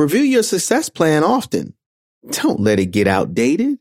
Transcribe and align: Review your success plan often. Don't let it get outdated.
Review 0.00 0.22
your 0.22 0.42
success 0.42 0.88
plan 0.88 1.22
often. 1.22 1.74
Don't 2.30 2.58
let 2.58 2.78
it 2.78 2.86
get 2.86 3.06
outdated. 3.06 3.79